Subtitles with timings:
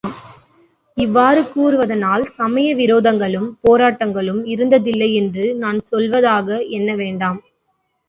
[0.97, 7.41] இவ்வாறு கூறுவதனால் சமய விரோதங்களும், போராட்டங்களும் இருந்ததில்லை என்று நான் சொல்லுவதாக எண்ண வேண்டாம்.